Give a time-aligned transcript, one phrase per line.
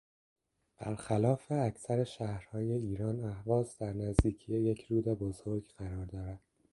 [0.77, 6.39] برخلاف اکثرشهرهای ایران اهواز در نزدیکی یک رود بزرگ قرار دارد.